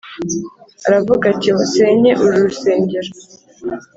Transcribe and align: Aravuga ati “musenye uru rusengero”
Aravuga 0.87 1.23
ati 1.33 1.47
“musenye 1.57 2.11
uru 2.23 2.35
rusengero” 2.47 3.11